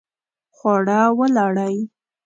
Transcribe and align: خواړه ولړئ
خواړه 0.55 0.99
ولړئ 1.17 1.75